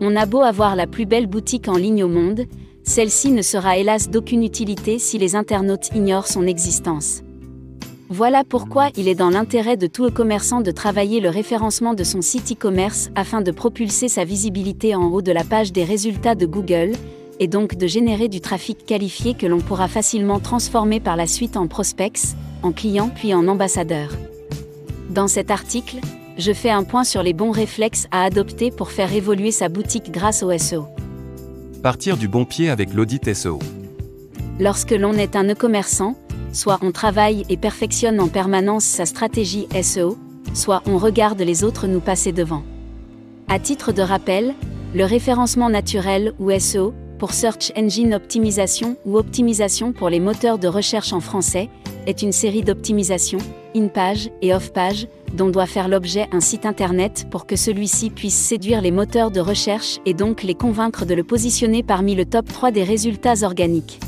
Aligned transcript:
On 0.00 0.16
a 0.16 0.24
beau 0.24 0.40
avoir 0.40 0.76
la 0.76 0.86
plus 0.86 1.04
belle 1.04 1.26
boutique 1.26 1.68
en 1.68 1.76
ligne 1.76 2.02
au 2.02 2.08
monde, 2.08 2.46
celle-ci 2.84 3.32
ne 3.32 3.42
sera 3.42 3.76
hélas 3.76 4.08
d'aucune 4.08 4.42
utilité 4.42 4.98
si 4.98 5.18
les 5.18 5.36
internautes 5.36 5.90
ignorent 5.94 6.26
son 6.26 6.46
existence. 6.46 7.22
Voilà 8.08 8.42
pourquoi 8.42 8.88
il 8.96 9.08
est 9.08 9.14
dans 9.14 9.28
l'intérêt 9.28 9.76
de 9.76 9.86
tout 9.86 10.06
e-commerçant 10.06 10.62
de 10.62 10.70
travailler 10.70 11.20
le 11.20 11.28
référencement 11.28 11.92
de 11.92 12.02
son 12.02 12.22
site 12.22 12.52
e-commerce 12.52 13.10
afin 13.14 13.42
de 13.42 13.50
propulser 13.50 14.08
sa 14.08 14.24
visibilité 14.24 14.94
en 14.94 15.08
haut 15.08 15.22
de 15.22 15.32
la 15.32 15.44
page 15.44 15.70
des 15.70 15.84
résultats 15.84 16.34
de 16.34 16.46
Google, 16.46 16.92
et 17.38 17.46
donc 17.46 17.76
de 17.76 17.86
générer 17.86 18.28
du 18.28 18.40
trafic 18.40 18.84
qualifié 18.86 19.34
que 19.34 19.46
l'on 19.46 19.60
pourra 19.60 19.86
facilement 19.86 20.40
transformer 20.40 21.00
par 21.00 21.16
la 21.16 21.26
suite 21.26 21.56
en 21.56 21.68
prospects, 21.68 22.34
en 22.62 22.72
clients 22.72 23.10
puis 23.14 23.34
en 23.34 23.46
ambassadeurs. 23.48 24.12
Dans 25.10 25.28
cet 25.28 25.50
article, 25.50 25.98
je 26.38 26.52
fais 26.52 26.70
un 26.70 26.84
point 26.84 27.04
sur 27.04 27.22
les 27.22 27.32
bons 27.32 27.50
réflexes 27.50 28.06
à 28.10 28.24
adopter 28.24 28.70
pour 28.70 28.90
faire 28.90 29.12
évoluer 29.12 29.50
sa 29.50 29.68
boutique 29.68 30.10
grâce 30.10 30.42
au 30.42 30.56
SEO. 30.56 30.86
Partir 31.82 32.16
du 32.16 32.28
bon 32.28 32.44
pied 32.44 32.70
avec 32.70 32.92
l'audit 32.94 33.32
SEO. 33.34 33.58
Lorsque 34.58 34.90
l'on 34.90 35.14
est 35.14 35.36
un 35.36 35.48
e-commerçant, 35.48 36.16
soit 36.52 36.78
on 36.82 36.92
travaille 36.92 37.44
et 37.48 37.56
perfectionne 37.56 38.20
en 38.20 38.28
permanence 38.28 38.84
sa 38.84 39.06
stratégie 39.06 39.66
SEO, 39.82 40.18
soit 40.54 40.82
on 40.86 40.98
regarde 40.98 41.40
les 41.40 41.64
autres 41.64 41.86
nous 41.86 42.00
passer 42.00 42.32
devant. 42.32 42.62
À 43.48 43.58
titre 43.58 43.92
de 43.92 44.02
rappel, 44.02 44.54
le 44.94 45.04
référencement 45.04 45.70
naturel 45.70 46.34
ou 46.38 46.50
SEO, 46.58 46.94
pour 47.20 47.34
Search 47.34 47.70
Engine 47.76 48.14
Optimisation 48.14 48.96
ou 49.04 49.18
optimisation 49.18 49.92
pour 49.92 50.08
les 50.08 50.20
moteurs 50.20 50.58
de 50.58 50.68
recherche 50.68 51.12
en 51.12 51.20
français, 51.20 51.68
est 52.06 52.22
une 52.22 52.32
série 52.32 52.62
d'optimisations, 52.62 53.40
in-page 53.76 54.30
et 54.40 54.54
off-page, 54.54 55.06
dont 55.34 55.50
doit 55.50 55.66
faire 55.66 55.88
l'objet 55.88 56.28
un 56.32 56.40
site 56.40 56.64
internet 56.64 57.26
pour 57.30 57.44
que 57.44 57.56
celui-ci 57.56 58.08
puisse 58.08 58.34
séduire 58.34 58.80
les 58.80 58.90
moteurs 58.90 59.30
de 59.30 59.38
recherche 59.38 59.98
et 60.06 60.14
donc 60.14 60.42
les 60.42 60.54
convaincre 60.54 61.04
de 61.04 61.12
le 61.12 61.22
positionner 61.22 61.82
parmi 61.82 62.14
le 62.14 62.24
top 62.24 62.46
3 62.46 62.70
des 62.70 62.84
résultats 62.84 63.42
organiques. 63.42 64.00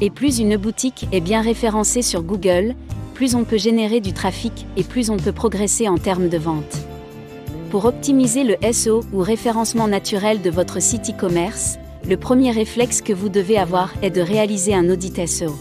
Et 0.00 0.08
plus 0.08 0.38
une 0.38 0.56
boutique 0.56 1.06
est 1.12 1.20
bien 1.20 1.42
référencée 1.42 2.00
sur 2.00 2.22
Google, 2.22 2.74
plus 3.12 3.34
on 3.34 3.44
peut 3.44 3.58
générer 3.58 4.00
du 4.00 4.14
trafic 4.14 4.66
et 4.78 4.84
plus 4.84 5.10
on 5.10 5.18
peut 5.18 5.32
progresser 5.32 5.86
en 5.86 5.98
termes 5.98 6.30
de 6.30 6.38
vente. 6.38 6.78
Pour 7.70 7.84
optimiser 7.84 8.42
le 8.42 8.56
SEO 8.72 9.02
ou 9.12 9.18
référencement 9.18 9.86
naturel 9.86 10.40
de 10.40 10.50
votre 10.50 10.80
site 10.80 11.10
e-commerce, 11.10 11.78
le 12.08 12.16
premier 12.16 12.50
réflexe 12.50 13.00
que 13.00 13.12
vous 13.12 13.28
devez 13.28 13.58
avoir 13.58 13.92
est 14.02 14.10
de 14.10 14.20
réaliser 14.20 14.74
un 14.74 14.90
audit 14.90 15.26
SEO. 15.26 15.54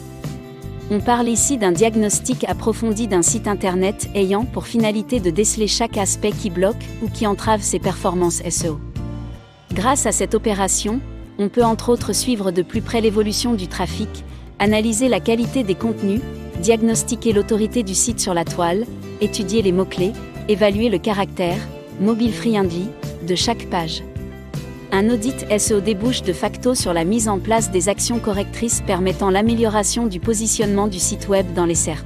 On 0.89 0.99
parle 0.99 1.29
ici 1.29 1.57
d'un 1.57 1.71
diagnostic 1.71 2.43
approfondi 2.45 3.07
d'un 3.07 3.21
site 3.21 3.47
internet 3.47 4.09
ayant 4.15 4.43
pour 4.43 4.65
finalité 4.65 5.19
de 5.19 5.29
déceler 5.29 5.67
chaque 5.67 5.97
aspect 5.97 6.31
qui 6.31 6.49
bloque 6.49 6.83
ou 7.01 7.09
qui 7.09 7.27
entrave 7.27 7.61
ses 7.61 7.79
performances 7.79 8.41
SEO. 8.49 8.79
Grâce 9.71 10.05
à 10.05 10.11
cette 10.11 10.35
opération, 10.35 10.99
on 11.37 11.47
peut 11.47 11.63
entre 11.63 11.89
autres 11.89 12.11
suivre 12.11 12.51
de 12.51 12.61
plus 12.61 12.81
près 12.81 13.01
l'évolution 13.01 13.53
du 13.53 13.67
trafic, 13.67 14.09
analyser 14.59 15.07
la 15.07 15.19
qualité 15.19 15.63
des 15.63 15.75
contenus, 15.75 16.21
diagnostiquer 16.59 17.33
l'autorité 17.33 17.83
du 17.83 17.95
site 17.95 18.19
sur 18.19 18.33
la 18.33 18.45
toile, 18.45 18.85
étudier 19.21 19.61
les 19.61 19.71
mots-clés, 19.71 20.13
évaluer 20.49 20.89
le 20.89 20.97
caractère, 20.97 21.57
mobile 21.99 22.33
friendly, 22.33 22.87
de 23.25 23.35
chaque 23.35 23.69
page. 23.69 24.03
Un 24.93 25.09
audit 25.09 25.45
SEO 25.57 25.79
débouche 25.79 26.21
de 26.21 26.33
facto 26.33 26.75
sur 26.75 26.91
la 26.91 27.05
mise 27.05 27.29
en 27.29 27.39
place 27.39 27.71
des 27.71 27.87
actions 27.87 28.19
correctrices 28.19 28.81
permettant 28.85 29.29
l'amélioration 29.29 30.05
du 30.05 30.19
positionnement 30.19 30.89
du 30.89 30.99
site 30.99 31.29
web 31.29 31.53
dans 31.53 31.63
les 31.65 31.75
SERP. 31.75 32.05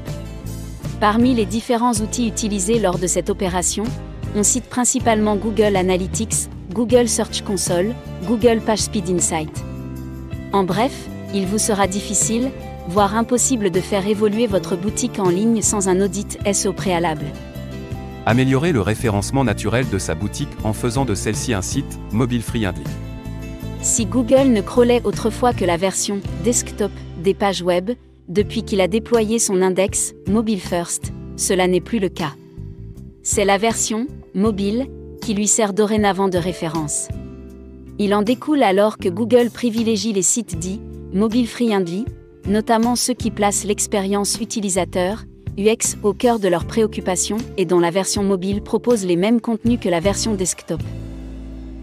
Parmi 1.00 1.34
les 1.34 1.48
différents 1.48 1.94
outils 1.94 2.28
utilisés 2.28 2.78
lors 2.78 3.00
de 3.00 3.08
cette 3.08 3.32
opération, 3.32 3.86
on 4.36 4.44
cite 4.44 4.66
principalement 4.66 5.36
Google 5.36 5.76
Analytics, 5.76 6.48
Google 6.74 7.10
Search 7.10 7.42
Console, 7.42 7.96
Google 8.28 8.62
PageSpeed 8.64 9.10
Insight. 9.10 9.64
En 10.54 10.64
bref, 10.64 10.94
il 11.34 11.48
vous 11.48 11.58
sera 11.58 11.88
difficile, 11.88 12.52
voire 12.88 13.16
impossible 13.16 13.72
de 13.72 13.82
faire 13.82 14.06
évoluer 14.08 14.46
votre 14.46 14.76
boutique 14.76 15.18
en 15.18 15.30
ligne 15.30 15.64
sans 15.64 15.90
un 15.90 16.02
audit 16.02 16.38
SEO 16.54 16.72
préalable. 16.72 17.26
Améliorer 18.28 18.72
le 18.72 18.82
référencement 18.82 19.44
naturel 19.44 19.88
de 19.90 20.00
sa 20.00 20.16
boutique 20.16 20.50
en 20.64 20.74
faisant 20.74 21.06
de 21.06 21.14
celle-ci 21.14 21.54
un 21.54 21.62
site 21.62 22.00
mobile 22.12 22.42
friendly. 22.42 22.84
Si 23.82 24.08
Google 24.08 24.48
ne 24.48 24.62
crawlait 24.62 25.02
autrefois 25.04 25.54
que 25.54 25.64
la 25.64 25.78
version 25.78 26.20
desktop 26.44 26.92
des 27.24 27.36
pages 27.36 27.62
web, 27.62 27.92
depuis 28.28 28.64
qu'il 28.64 28.82
a 28.82 28.88
déployé 28.88 29.38
son 29.38 29.62
index 29.62 30.16
Mobile 30.28 30.60
First, 30.60 31.14
cela 31.38 31.68
n'est 31.68 31.82
plus 31.82 32.00
le 32.00 32.10
cas. 32.10 32.34
C'est 33.22 33.46
la 33.46 33.60
version 33.60 34.08
mobile 34.34 34.88
qui 35.22 35.36
lui 35.36 35.48
sert 35.48 35.74
dorénavant 35.74 36.28
de 36.28 36.40
référence. 36.40 37.10
Il 38.00 38.16
en 38.16 38.24
découle 38.24 38.64
alors 38.64 38.98
que 38.98 39.10
Google 39.10 39.52
privilégie 39.52 40.14
les 40.14 40.24
sites 40.24 40.58
dits 40.58 40.82
mobile 41.14 41.48
friendly, 41.48 42.06
notamment 42.48 42.96
ceux 42.96 43.14
qui 43.14 43.30
placent 43.30 43.66
l'expérience 43.66 44.40
utilisateur, 44.42 45.24
UX, 45.58 45.98
au 46.04 46.14
cœur 46.14 46.40
de 46.40 46.48
leurs 46.48 46.66
préoccupations 46.66 47.38
et 47.58 47.66
dont 47.66 47.80
la 47.80 47.92
version 47.92 48.24
mobile 48.24 48.62
propose 48.62 49.06
les 49.06 49.16
mêmes 49.16 49.40
contenus 49.40 49.80
que 49.80 49.90
la 49.90 50.00
version 50.00 50.34
desktop. 50.34 50.82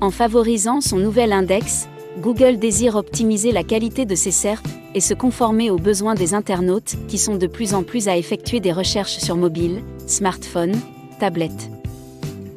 En 0.01 0.11
favorisant 0.11 0.81
son 0.81 0.99
nouvel 0.99 1.33
index, 1.33 1.89
Google 2.21 2.59
désire 2.59 2.97
optimiser 2.97 3.53
la 3.53 3.65
qualité 3.65 4.05
de 4.05 4.15
ses 4.15 4.31
SERP 4.31 4.67
et 4.95 5.01
se 5.01 5.15
conformer 5.15 5.71
aux 5.71 5.79
besoins 5.79 6.15
des 6.15 6.35
internautes 6.35 6.97
qui 7.09 7.17
sont 7.17 7.37
de 7.37 7.47
plus 7.47 7.73
en 7.73 7.83
plus 7.83 8.09
à 8.09 8.17
effectuer 8.17 8.61
des 8.61 8.73
recherches 8.73 9.19
sur 9.19 9.37
mobile, 9.37 9.83
smartphone, 10.07 10.75
tablette. 11.19 11.71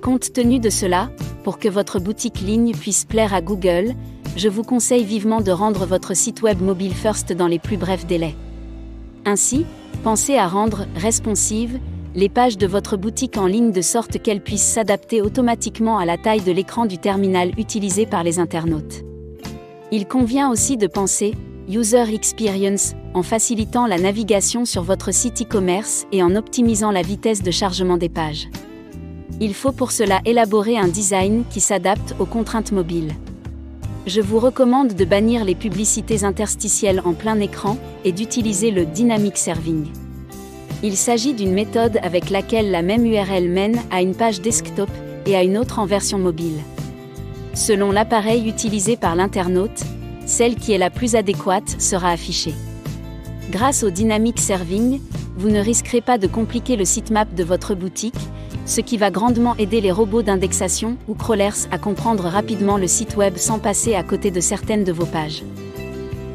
Compte 0.02 0.34
tenu 0.34 0.60
de 0.60 0.70
cela, 0.70 1.10
pour 1.44 1.60
que 1.60 1.70
votre 1.70 2.00
boutique 2.00 2.42
ligne 2.42 2.74
puisse 2.74 3.06
plaire 3.06 3.34
à 3.34 3.42
Google, 3.42 3.94
je 4.36 4.50
vous 4.50 4.64
conseille 4.64 5.06
vivement 5.06 5.40
de 5.40 5.52
rendre 5.52 5.86
votre 5.86 6.14
site 6.14 6.42
web 6.42 6.62
mobile 6.62 6.94
first 6.94 7.32
dans 7.32 7.48
les 7.48 7.60
plus 7.60 7.78
brefs 7.78 8.06
délais. 8.06 8.36
Ainsi, 9.24 9.66
pensez 10.06 10.38
à 10.38 10.48
rendre 10.48 10.86
responsive 10.96 11.80
les 12.14 12.30
pages 12.30 12.60
de 12.60 12.68
votre 12.68 12.96
boutique 12.96 13.38
en 13.38 13.48
ligne 13.48 13.72
de 13.72 13.82
sorte 13.82 14.22
qu'elles 14.22 14.44
puissent 14.44 14.62
s'adapter 14.62 15.24
automatiquement 15.24 15.98
à 15.98 16.06
la 16.06 16.16
taille 16.16 16.44
de 16.44 16.52
l'écran 16.52 16.86
du 16.86 17.00
terminal 17.00 17.52
utilisé 17.58 18.06
par 18.06 18.24
les 18.24 18.38
internautes. 18.38 19.04
Il 19.92 20.06
convient 20.08 20.52
aussi 20.52 20.78
de 20.78 20.86
penser 20.86 21.34
User 21.68 22.14
Experience 22.14 22.94
en 23.16 23.24
facilitant 23.24 23.88
la 23.88 23.98
navigation 23.98 24.64
sur 24.64 24.84
votre 24.84 25.12
site 25.12 25.42
e-commerce 25.42 26.06
et 26.12 26.22
en 26.22 26.36
optimisant 26.36 26.92
la 26.92 27.02
vitesse 27.02 27.42
de 27.42 27.50
chargement 27.50 27.98
des 27.98 28.10
pages. 28.10 28.48
Il 29.42 29.56
faut 29.56 29.72
pour 29.72 29.92
cela 29.92 30.22
élaborer 30.24 30.78
un 30.78 30.88
design 30.88 31.46
qui 31.50 31.62
s'adapte 31.62 32.14
aux 32.20 32.28
contraintes 32.28 32.72
mobiles. 32.72 33.16
Je 34.06 34.22
vous 34.22 34.38
recommande 34.38 34.94
de 34.94 35.04
bannir 35.04 35.44
les 35.46 35.56
publicités 35.56 36.24
interstitielles 36.24 37.02
en 37.06 37.14
plein 37.14 37.40
écran 37.40 37.76
et 38.04 38.12
d'utiliser 38.12 38.70
le 38.70 38.86
Dynamic 38.86 39.36
Serving. 39.36 39.88
Il 40.84 40.96
s'agit 40.96 41.34
d'une 41.34 41.54
méthode 41.54 41.98
avec 42.04 42.30
laquelle 42.30 42.70
la 42.70 42.84
même 42.84 43.04
URL 43.04 43.50
mène 43.50 43.82
à 43.90 44.04
une 44.04 44.14
page 44.14 44.42
desktop 44.42 44.90
et 45.26 45.36
à 45.36 45.42
une 45.42 45.58
autre 45.58 45.80
en 45.80 45.88
version 45.88 46.20
mobile. 46.20 46.60
Selon 47.56 47.92
l'appareil 47.92 48.48
utilisé 48.48 48.96
par 48.96 49.16
l'internaute, 49.16 49.82
celle 50.28 50.54
qui 50.54 50.74
est 50.74 50.78
la 50.78 50.92
plus 50.92 51.16
adéquate 51.16 51.82
sera 51.82 52.12
affichée. 52.12 52.54
Grâce 53.50 53.84
au 53.84 53.90
Dynamic 53.90 54.40
Serving, 54.40 55.00
vous 55.36 55.50
ne 55.50 55.60
risquerez 55.60 56.02
pas 56.02 56.20
de 56.20 56.28
compliquer 56.28 56.76
le 56.76 56.86
sitemap 56.86 57.34
de 57.34 57.44
votre 57.44 57.74
boutique 57.74 58.14
ce 58.66 58.82
qui 58.82 58.98
va 58.98 59.12
grandement 59.12 59.56
aider 59.58 59.80
les 59.80 59.92
robots 59.92 60.24
d'indexation 60.24 60.98
ou 61.08 61.14
crawlers 61.14 61.68
à 61.72 61.78
comprendre 61.78 62.24
rapidement 62.24 62.78
le 62.78 62.88
site 62.88 63.16
web 63.16 63.38
sans 63.38 63.60
passer 63.60 63.96
à 63.96 64.04
côté 64.04 64.32
de 64.32 64.40
certaines 64.40 64.84
de 64.84 64.92
vos 64.92 65.06
pages. 65.06 65.44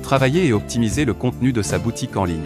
Travailler 0.02 0.46
et 0.46 0.52
optimiser 0.52 1.04
le 1.04 1.14
contenu 1.14 1.52
de 1.52 1.62
sa 1.62 1.78
boutique 1.78 2.16
en 2.16 2.24
ligne. 2.24 2.40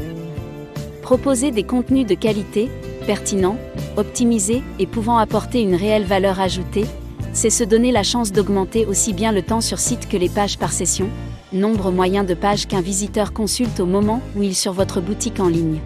Proposer 1.03 1.51
des 1.51 1.65
contenus 1.65 2.07
de 2.07 2.15
qualité, 2.15 2.71
pertinents, 3.07 3.59
optimisés 3.97 4.63
et 4.79 4.87
pouvant 4.87 5.19
apporter 5.19 5.61
une 5.61 5.75
réelle 5.75 6.05
valeur 6.05 6.41
ajoutée, 6.41 6.87
c'est 7.35 7.51
se 7.51 7.65
donner 7.65 7.93
la 7.93 8.03
chance 8.03 8.33
d'augmenter 8.33 8.87
aussi 8.87 9.13
bien 9.13 9.33
le 9.33 9.43
temps 9.43 9.61
sur 9.61 9.79
site 9.79 10.09
que 10.09 10.17
les 10.17 10.29
pages 10.29 10.57
par 10.57 10.73
session, 10.73 11.09
nombre 11.53 11.91
moyen 11.91 12.25
de 12.25 12.35
pages 12.35 12.67
qu'un 12.67 12.81
visiteur 12.81 13.33
consulte 13.33 13.81
au 13.81 13.87
moment 13.87 14.23
où 14.37 14.43
il 14.43 14.55
sur 14.55 14.73
votre 14.73 15.01
boutique 15.01 15.41
en 15.41 15.49
ligne. 15.49 15.79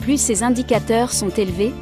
Plus 0.00 0.20
ces 0.20 0.42
indicateurs 0.42 1.12
sont 1.12 1.30
élevés, 1.30 1.72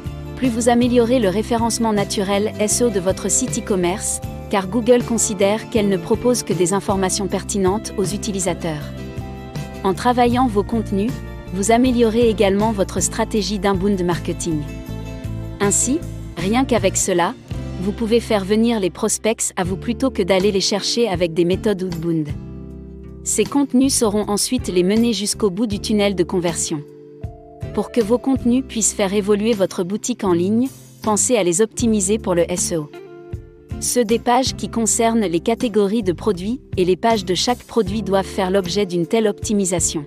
plus 0.41 0.49
vous 0.49 0.69
améliorez 0.69 1.19
le 1.19 1.29
référencement 1.29 1.93
naturel 1.93 2.51
SEO 2.67 2.89
de 2.89 2.99
votre 2.99 3.29
site 3.29 3.59
e-commerce, 3.59 4.21
car 4.49 4.67
Google 4.67 5.03
considère 5.03 5.69
qu'elle 5.69 5.87
ne 5.87 5.97
propose 5.97 6.41
que 6.41 6.51
des 6.51 6.73
informations 6.73 7.27
pertinentes 7.27 7.93
aux 7.95 8.05
utilisateurs. 8.05 8.81
En 9.83 9.93
travaillant 9.93 10.47
vos 10.47 10.63
contenus, 10.63 11.11
vous 11.53 11.69
améliorez 11.69 12.27
également 12.27 12.71
votre 12.71 13.01
stratégie 13.01 13.59
d'inbound 13.59 14.03
marketing. 14.03 14.63
Ainsi, 15.59 15.99
rien 16.37 16.65
qu'avec 16.65 16.97
cela, 16.97 17.35
vous 17.81 17.91
pouvez 17.91 18.19
faire 18.19 18.43
venir 18.43 18.79
les 18.79 18.89
prospects 18.89 19.53
à 19.57 19.63
vous 19.63 19.77
plutôt 19.77 20.09
que 20.09 20.23
d'aller 20.23 20.51
les 20.51 20.59
chercher 20.59 21.07
avec 21.07 21.35
des 21.35 21.45
méthodes 21.45 21.83
outbound. 21.83 22.29
Ces 23.23 23.43
contenus 23.43 23.93
sauront 23.93 24.27
ensuite 24.27 24.69
les 24.69 24.81
mener 24.81 25.13
jusqu'au 25.13 25.51
bout 25.51 25.67
du 25.67 25.79
tunnel 25.79 26.15
de 26.15 26.23
conversion. 26.23 26.81
Pour 27.73 27.91
que 27.91 28.01
vos 28.01 28.17
contenus 28.17 28.65
puissent 28.67 28.93
faire 28.93 29.13
évoluer 29.13 29.53
votre 29.53 29.83
boutique 29.83 30.25
en 30.25 30.33
ligne, 30.33 30.67
pensez 31.01 31.37
à 31.37 31.43
les 31.43 31.61
optimiser 31.61 32.17
pour 32.17 32.35
le 32.35 32.45
SEO. 32.57 32.89
Ceux 33.79 34.03
des 34.03 34.19
pages 34.19 34.55
qui 34.55 34.69
concernent 34.69 35.25
les 35.25 35.39
catégories 35.39 36.03
de 36.03 36.11
produits 36.11 36.59
et 36.75 36.83
les 36.83 36.97
pages 36.97 37.23
de 37.23 37.33
chaque 37.33 37.63
produit 37.63 38.03
doivent 38.03 38.25
faire 38.25 38.51
l'objet 38.51 38.85
d'une 38.85 39.07
telle 39.07 39.25
optimisation. 39.25 40.05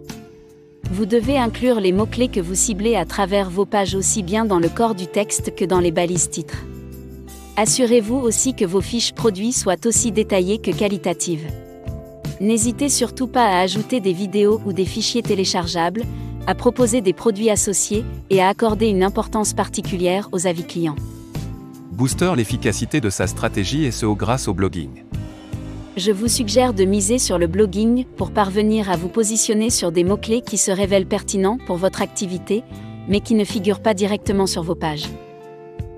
Vous 0.91 1.07
devez 1.07 1.39
inclure 1.39 1.81
les 1.81 1.93
mots-clés 1.93 2.29
que 2.29 2.41
vous 2.41 2.55
ciblez 2.55 2.97
à 2.97 3.07
travers 3.07 3.49
vos 3.49 3.65
pages 3.65 3.95
aussi 3.95 4.23
bien 4.23 4.45
dans 4.45 4.59
le 4.59 4.69
corps 4.69 4.95
du 4.95 5.07
texte 5.07 5.55
que 5.57 5.65
dans 5.65 5.81
les 5.81 5.91
balises 5.91 6.29
titres. 6.29 6.65
Assurez-vous 7.57 8.17
aussi 8.17 8.55
que 8.55 8.67
vos 8.67 8.83
fiches 8.83 9.13
produits 9.13 9.53
soient 9.53 9.87
aussi 9.87 10.13
détaillées 10.13 10.59
que 10.59 10.71
qualitatives. 10.71 11.47
N'hésitez 12.41 12.91
surtout 12.91 13.27
pas 13.27 13.47
à 13.47 13.61
ajouter 13.61 14.01
des 14.01 14.13
vidéos 14.13 14.61
ou 14.67 14.73
des 14.73 14.85
fichiers 14.85 15.23
téléchargeables, 15.23 16.03
à 16.47 16.55
proposer 16.55 17.01
des 17.01 17.13
produits 17.13 17.51
associés 17.51 18.05
et 18.31 18.43
à 18.43 18.49
accorder 18.49 18.87
une 18.87 19.03
importance 19.03 19.53
particulière 19.53 20.29
aux 20.33 20.47
avis 20.47 20.65
clients. 20.65 20.97
Booster 21.93 22.33
l'efficacité 22.37 23.01
de 23.01 23.11
sa 23.11 23.27
stratégie 23.27 23.85
et 23.85 23.91
ce 23.91 24.07
grâce 24.07 24.49
au 24.49 24.55
blogging. 24.55 25.05
Je 25.97 26.11
vous 26.11 26.27
suggère 26.27 26.75
de 26.75 26.85
miser 26.85 27.19
sur 27.19 27.39
le 27.39 27.47
blogging 27.47 28.05
pour 28.17 28.33
parvenir 28.33 28.91
à 28.91 28.97
vous 28.97 29.09
positionner 29.09 29.71
sur 29.71 29.93
des 29.93 30.03
mots-clés 30.03 30.41
qui 30.41 30.59
se 30.59 30.73
révèlent 30.73 31.07
pertinents 31.07 31.59
pour 31.67 31.77
votre 31.77 32.03
activité, 32.03 32.65
mais 33.09 33.21
qui 33.21 33.37
ne 33.37 33.45
figurent 33.45 33.81
pas 33.81 33.95
directement 33.95 34.47
sur 34.49 34.65
vos 34.65 34.75
pages. 34.75 35.09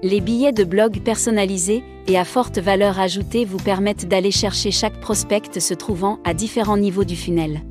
Les 0.02 0.20
billets 0.20 0.52
de 0.52 0.64
blog 0.64 1.00
personnalisés 1.00 1.82
et 2.06 2.18
à 2.18 2.24
forte 2.24 2.58
valeur 2.58 3.00
ajoutée 3.00 3.46
vous 3.46 3.56
permettent 3.56 4.06
d'aller 4.06 4.30
chercher 4.30 4.70
chaque 4.70 5.00
prospect 5.00 5.58
se 5.58 5.72
trouvant 5.72 6.18
à 6.24 6.34
différents 6.34 6.76
niveaux 6.76 7.04
du 7.04 7.16
funnel. 7.16 7.62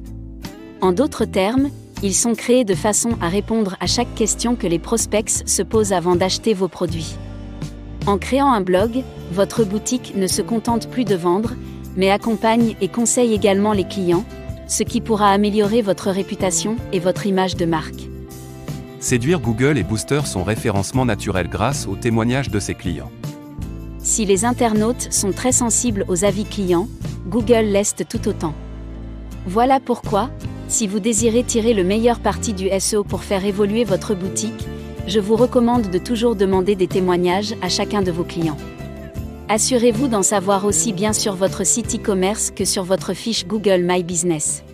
En 0.81 0.92
d'autres 0.92 1.25
termes, 1.25 1.69
ils 2.06 2.13
sont 2.13 2.36
créés 2.36 2.66
de 2.66 2.75
façon 2.75 3.18
à 3.19 3.30
répondre 3.30 3.75
à 3.80 3.88
chaque 3.88 4.13
question 4.13 4.56
que 4.56 4.68
les 4.68 4.78
prospects 4.78 5.44
se 5.46 5.63
posent 5.63 5.92
avant 5.92 6.16
d'acheter 6.16 6.54
vos 6.54 6.68
produits. 6.68 7.16
En 8.06 8.19
créant 8.19 8.54
un 8.54 8.62
blog, 8.62 9.02
votre 9.31 9.63
boutique 9.63 10.13
ne 10.16 10.28
se 10.28 10.44
contente 10.44 10.88
plus 10.88 11.04
de 11.04 11.16
vendre, 11.16 11.54
mais 11.96 12.12
accompagne 12.12 12.75
et 12.80 12.90
conseille 12.90 13.34
également 13.34 13.74
les 13.74 13.88
clients, 13.88 14.24
ce 14.68 14.84
qui 14.84 15.02
pourra 15.02 15.31
améliorer 15.31 15.81
votre 15.81 16.12
réputation 16.12 16.75
et 16.94 17.00
votre 17.00 17.25
image 17.25 17.56
de 17.56 17.66
marque. 17.66 18.08
Séduire 19.00 19.40
Google 19.40 19.80
et 19.80 19.84
Booster 19.84 20.22
son 20.25 20.44
référencement 20.44 21.06
naturel 21.06 21.48
grâce 21.48 21.88
aux 21.88 21.96
témoignages 21.96 22.51
de 22.51 22.60
ses 22.60 22.75
clients. 22.75 23.12
Si 23.98 24.25
les 24.25 24.46
internautes 24.46 25.12
sont 25.12 25.31
très 25.31 25.51
sensibles 25.51 26.06
aux 26.08 26.24
avis 26.24 26.46
clients, 26.46 26.88
Google 27.28 27.66
l'est 27.66 28.08
tout 28.08 28.28
autant. 28.28 28.54
Voilà 29.48 29.80
pourquoi, 29.80 30.30
si 30.68 30.88
vous 30.88 31.00
désirez 31.00 31.44
tirer 31.44 31.74
le 31.74 31.84
meilleur 31.84 32.20
parti 32.20 32.54
du 32.54 32.70
SEO 32.80 33.04
pour 33.04 33.24
faire 33.24 33.46
évoluer 33.46 33.84
votre 33.84 34.16
boutique, 34.16 34.68
je 35.08 35.20
vous 35.20 35.36
recommande 35.36 35.90
de 35.90 35.98
toujours 36.00 36.36
demander 36.36 36.76
des 36.76 36.88
témoignages 36.88 37.56
à 37.62 37.70
chacun 37.70 38.02
de 38.02 38.12
vos 38.12 38.24
clients. 38.24 38.58
Assurez-vous 39.48 40.08
d'en 40.08 40.24
savoir 40.24 40.66
aussi 40.66 40.92
bien 40.92 41.14
sur 41.14 41.36
votre 41.36 41.64
site 41.66 41.96
e-commerce 41.96 42.50
que 42.50 42.66
sur 42.66 42.84
votre 42.84 43.14
fiche 43.14 43.46
Google 43.46 43.84
My 43.84 44.04
Business. 44.04 44.65